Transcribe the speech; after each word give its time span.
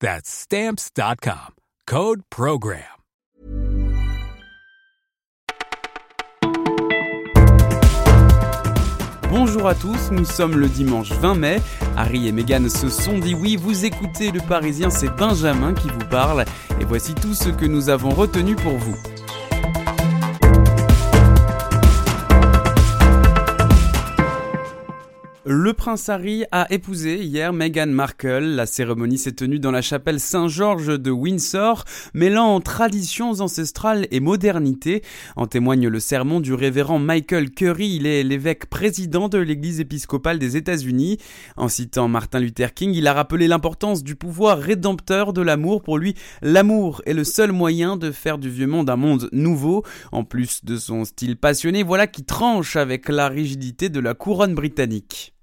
That's 0.00 0.28
stamps.com. 0.28 1.54
Code 1.86 2.20
Program. 2.28 2.82
Bonjour 9.30 9.66
à 9.68 9.74
tous, 9.74 10.10
nous 10.12 10.24
sommes 10.24 10.56
le 10.56 10.68
dimanche 10.68 11.12
20 11.12 11.34
mai. 11.34 11.56
Harry 11.96 12.28
et 12.28 12.32
Meghan 12.32 12.68
se 12.68 12.88
sont 12.88 13.18
dit 13.18 13.34
oui, 13.34 13.56
vous 13.56 13.84
écoutez 13.84 14.30
le 14.30 14.40
Parisien, 14.40 14.90
c'est 14.90 15.14
Benjamin 15.16 15.74
qui 15.74 15.88
vous 15.88 16.06
parle. 16.10 16.44
Et 16.80 16.84
voici 16.84 17.14
tout 17.14 17.34
ce 17.34 17.48
que 17.48 17.64
nous 17.64 17.88
avons 17.88 18.10
retenu 18.10 18.54
pour 18.54 18.76
vous. 18.76 18.96
Le 25.48 25.74
prince 25.74 26.08
Harry 26.08 26.42
a 26.50 26.66
épousé 26.72 27.22
hier 27.22 27.52
Meghan 27.52 27.86
Markle. 27.86 28.56
La 28.56 28.66
cérémonie 28.66 29.16
s'est 29.16 29.30
tenue 29.30 29.60
dans 29.60 29.70
la 29.70 29.80
chapelle 29.80 30.18
Saint-Georges 30.18 30.98
de 30.98 31.12
Windsor, 31.12 31.84
mêlant 32.14 32.60
traditions 32.60 33.30
ancestrales 33.30 34.08
et 34.10 34.18
modernité. 34.18 35.04
En 35.36 35.46
témoigne 35.46 35.86
le 35.86 36.00
sermon 36.00 36.40
du 36.40 36.52
révérend 36.52 36.98
Michael 36.98 37.50
Curry. 37.50 37.94
Il 37.94 38.06
est 38.08 38.24
l'évêque 38.24 38.66
président 38.66 39.28
de 39.28 39.38
l'église 39.38 39.78
épiscopale 39.78 40.40
des 40.40 40.56
États-Unis. 40.56 41.18
En 41.56 41.68
citant 41.68 42.08
Martin 42.08 42.40
Luther 42.40 42.74
King, 42.74 42.92
il 42.92 43.06
a 43.06 43.12
rappelé 43.12 43.46
l'importance 43.46 44.02
du 44.02 44.16
pouvoir 44.16 44.58
rédempteur 44.58 45.32
de 45.32 45.42
l'amour. 45.42 45.80
Pour 45.80 45.98
lui, 45.98 46.16
l'amour 46.42 47.02
est 47.06 47.14
le 47.14 47.22
seul 47.22 47.52
moyen 47.52 47.96
de 47.96 48.10
faire 48.10 48.38
du 48.38 48.50
vieux 48.50 48.66
monde 48.66 48.90
un 48.90 48.96
monde 48.96 49.28
nouveau. 49.30 49.84
En 50.10 50.24
plus 50.24 50.64
de 50.64 50.76
son 50.76 51.04
style 51.04 51.36
passionné, 51.36 51.84
voilà 51.84 52.08
qui 52.08 52.24
tranche 52.24 52.74
avec 52.74 53.08
la 53.08 53.28
rigidité 53.28 53.90
de 53.90 54.00
la 54.00 54.14
couronne 54.14 54.56
britannique. 54.56 55.35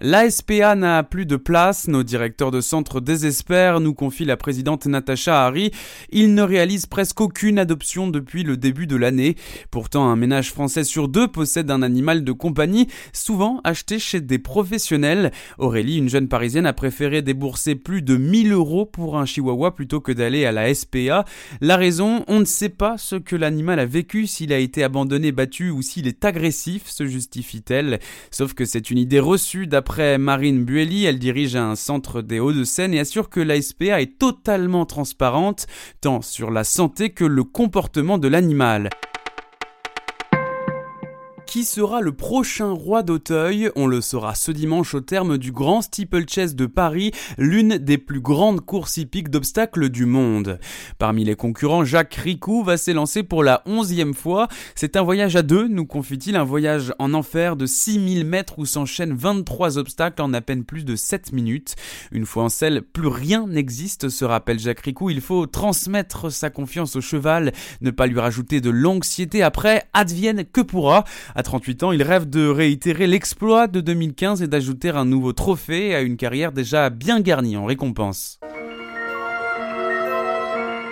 La 0.00 0.30
SPA 0.30 0.76
n'a 0.76 1.02
plus 1.02 1.26
de 1.26 1.34
place, 1.34 1.88
nos 1.88 2.04
directeurs 2.04 2.52
de 2.52 2.60
centre 2.60 3.00
désespèrent, 3.00 3.80
nous 3.80 3.94
confie 3.94 4.24
la 4.24 4.36
présidente 4.36 4.86
Natacha 4.86 5.44
Harry. 5.44 5.72
Ils 6.12 6.34
ne 6.34 6.42
réalisent 6.42 6.86
presque 6.86 7.20
aucune 7.20 7.58
adoption 7.58 8.06
depuis 8.06 8.44
le 8.44 8.56
début 8.56 8.86
de 8.86 8.94
l'année. 8.94 9.34
Pourtant, 9.72 10.08
un 10.08 10.14
ménage 10.14 10.52
français 10.52 10.84
sur 10.84 11.08
deux 11.08 11.26
possède 11.26 11.68
un 11.72 11.82
animal 11.82 12.22
de 12.22 12.30
compagnie, 12.30 12.86
souvent 13.12 13.60
acheté 13.64 13.98
chez 13.98 14.20
des 14.20 14.38
professionnels. 14.38 15.32
Aurélie, 15.58 15.98
une 15.98 16.08
jeune 16.08 16.28
parisienne, 16.28 16.66
a 16.66 16.72
préféré 16.72 17.20
débourser 17.20 17.74
plus 17.74 18.02
de 18.02 18.16
1000 18.16 18.52
euros 18.52 18.86
pour 18.86 19.18
un 19.18 19.26
chihuahua 19.26 19.74
plutôt 19.74 20.00
que 20.00 20.12
d'aller 20.12 20.44
à 20.44 20.52
la 20.52 20.72
SPA. 20.72 21.24
La 21.60 21.76
raison, 21.76 22.24
on 22.28 22.38
ne 22.38 22.44
sait 22.44 22.68
pas 22.68 22.98
ce 22.98 23.16
que 23.16 23.34
l'animal 23.34 23.80
a 23.80 23.86
vécu, 23.86 24.28
s'il 24.28 24.52
a 24.52 24.58
été 24.58 24.84
abandonné, 24.84 25.32
battu 25.32 25.70
ou 25.70 25.82
s'il 25.82 26.06
est 26.06 26.24
agressif, 26.24 26.86
se 26.86 27.04
justifie-t-elle. 27.04 27.98
Sauf 28.30 28.54
que 28.54 28.64
c'est 28.64 28.92
une 28.92 28.98
idée 28.98 29.18
reçue 29.18 29.66
après 29.88 30.18
Marine 30.18 30.66
Buelli, 30.66 31.06
elle 31.06 31.18
dirige 31.18 31.56
un 31.56 31.74
centre 31.74 32.20
des 32.20 32.40
Hauts-de-Seine 32.40 32.92
et 32.92 33.00
assure 33.00 33.30
que 33.30 33.40
la 33.40 33.58
SPA 33.62 34.02
est 34.02 34.18
totalement 34.18 34.84
transparente, 34.84 35.66
tant 36.02 36.20
sur 36.20 36.50
la 36.50 36.62
santé 36.62 37.08
que 37.08 37.24
le 37.24 37.42
comportement 37.42 38.18
de 38.18 38.28
l'animal. 38.28 38.90
Qui 41.48 41.64
sera 41.64 42.02
le 42.02 42.12
prochain 42.12 42.72
roi 42.72 43.02
d'Auteuil 43.02 43.70
On 43.74 43.86
le 43.86 44.02
saura 44.02 44.34
ce 44.34 44.52
dimanche 44.52 44.92
au 44.92 45.00
terme 45.00 45.38
du 45.38 45.50
Grand 45.50 45.80
Steeplechase 45.80 46.54
de 46.54 46.66
Paris, 46.66 47.10
l'une 47.38 47.78
des 47.78 47.96
plus 47.96 48.20
grandes 48.20 48.60
courses 48.60 48.98
hippiques 48.98 49.30
d'obstacles 49.30 49.88
du 49.88 50.04
monde. 50.04 50.60
Parmi 50.98 51.24
les 51.24 51.36
concurrents, 51.36 51.86
Jacques 51.86 52.16
Ricou 52.16 52.62
va 52.62 52.76
s'élancer 52.76 53.22
pour 53.22 53.42
la 53.42 53.62
onzième 53.64 54.12
fois. 54.12 54.48
C'est 54.74 54.94
un 54.94 55.02
voyage 55.02 55.36
à 55.36 55.42
deux, 55.42 55.68
nous 55.68 55.86
confie-t-il, 55.86 56.36
un 56.36 56.44
voyage 56.44 56.92
en 56.98 57.14
enfer 57.14 57.56
de 57.56 57.64
6000 57.64 58.26
mètres 58.26 58.58
où 58.58 58.66
s'enchaînent 58.66 59.14
23 59.14 59.78
obstacles 59.78 60.20
en 60.20 60.34
à 60.34 60.42
peine 60.42 60.64
plus 60.64 60.84
de 60.84 60.96
7 60.96 61.32
minutes. 61.32 61.76
Une 62.12 62.26
fois 62.26 62.42
en 62.42 62.50
selle, 62.50 62.82
plus 62.82 63.08
rien 63.08 63.46
n'existe, 63.46 64.10
se 64.10 64.26
rappelle 64.26 64.58
Jacques 64.58 64.80
Ricou. 64.80 65.08
Il 65.08 65.22
faut 65.22 65.46
transmettre 65.46 66.30
sa 66.30 66.50
confiance 66.50 66.94
au 66.94 67.00
cheval, 67.00 67.52
ne 67.80 67.90
pas 67.90 68.06
lui 68.06 68.20
rajouter 68.20 68.60
de 68.60 68.68
l'anxiété 68.68 69.42
après, 69.42 69.84
advienne 69.94 70.44
que 70.44 70.60
pourra. 70.60 71.04
À 71.38 71.44
38 71.44 71.84
ans, 71.84 71.92
il 71.92 72.02
rêve 72.02 72.28
de 72.28 72.48
réitérer 72.48 73.06
l'exploit 73.06 73.68
de 73.68 73.80
2015 73.80 74.42
et 74.42 74.48
d'ajouter 74.48 74.88
un 74.88 75.04
nouveau 75.04 75.32
trophée 75.32 75.94
à 75.94 76.00
une 76.00 76.16
carrière 76.16 76.50
déjà 76.50 76.90
bien 76.90 77.20
garnie 77.20 77.56
en 77.56 77.64
récompense. 77.64 78.40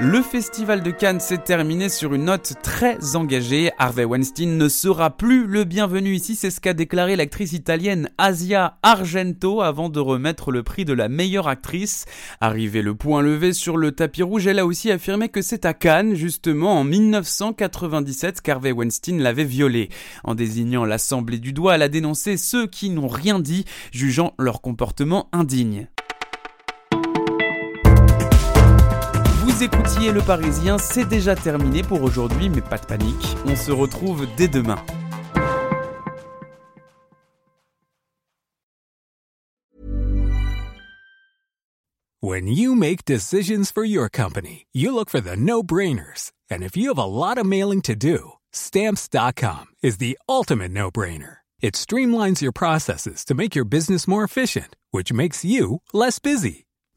Le 0.00 0.22
festival 0.22 0.84
de 0.84 0.92
Cannes 0.92 1.18
s'est 1.18 1.38
terminé 1.38 1.88
sur 1.88 2.14
une 2.14 2.26
note 2.26 2.54
très 2.62 3.16
engagée. 3.16 3.72
Harvey 3.78 4.04
Weinstein 4.04 4.56
ne 4.56 4.68
sera 4.68 5.10
plus 5.10 5.44
le 5.44 5.64
bienvenu 5.64 6.14
ici, 6.14 6.36
c'est 6.36 6.52
ce 6.52 6.60
qu'a 6.60 6.72
déclaré 6.72 7.16
l'actrice 7.16 7.52
italienne 7.52 8.08
Asia 8.16 8.78
Argento 8.84 9.60
avant 9.60 9.88
de 9.88 9.98
remettre 9.98 10.52
le 10.52 10.62
prix 10.62 10.84
de 10.84 10.92
la 10.92 11.08
meilleure 11.08 11.48
actrice. 11.48 12.04
Arrivé 12.40 12.80
le 12.80 12.94
point 12.94 13.22
levé 13.22 13.52
sur 13.52 13.76
le 13.76 13.90
tapis 13.90 14.22
rouge, 14.22 14.46
elle 14.46 14.60
a 14.60 14.66
aussi 14.66 14.92
affirmé 14.92 15.30
que 15.30 15.42
c'est 15.42 15.64
à 15.64 15.74
Cannes, 15.74 16.14
justement 16.14 16.78
en 16.78 16.84
1997, 16.84 18.40
qu'Harvey 18.40 18.70
Weinstein 18.70 19.20
l'avait 19.20 19.42
violée. 19.42 19.88
En 20.22 20.36
désignant 20.36 20.84
l'Assemblée 20.84 21.38
du 21.38 21.52
doigt, 21.52 21.74
elle 21.74 21.82
a 21.82 21.88
dénoncé 21.88 22.36
ceux 22.36 22.68
qui 22.68 22.90
n'ont 22.90 23.08
rien 23.08 23.40
dit, 23.40 23.64
jugeant 23.90 24.34
leur 24.38 24.60
comportement 24.60 25.28
indigne. 25.32 25.88
Vous 29.58 29.64
écoutiez 29.64 30.12
Le 30.12 30.20
Parisien, 30.20 30.78
c'est 30.78 31.04
déjà 31.04 31.34
terminé 31.34 31.82
pour 31.82 32.04
aujourd'hui, 32.04 32.48
mais 32.48 32.60
pas 32.60 32.78
de 32.78 32.86
panique, 32.86 33.36
on 33.44 33.56
se 33.56 33.72
retrouve 33.72 34.24
dès 34.36 34.46
demain. 34.46 34.78
When 42.20 42.46
you 42.46 42.76
make 42.76 43.04
decisions 43.04 43.72
for 43.72 43.84
your 43.84 44.08
company, 44.08 44.66
you 44.72 44.94
look 44.94 45.10
for 45.10 45.20
the 45.20 45.36
no-brainers. 45.36 46.30
And 46.48 46.62
if 46.62 46.76
you 46.76 46.86
have 46.94 46.98
a 46.98 47.04
lot 47.04 47.36
of 47.36 47.44
mailing 47.44 47.82
to 47.82 47.96
do, 47.96 48.34
stamps.com 48.52 49.66
is 49.82 49.98
the 49.98 50.16
ultimate 50.28 50.70
no-brainer. 50.70 51.38
It 51.60 51.74
streamlines 51.74 52.40
your 52.40 52.52
processes 52.52 53.24
to 53.24 53.34
make 53.34 53.56
your 53.56 53.64
business 53.64 54.06
more 54.06 54.22
efficient, 54.22 54.76
which 54.92 55.12
makes 55.12 55.44
you 55.44 55.82
less 55.92 56.20
busy. 56.20 56.67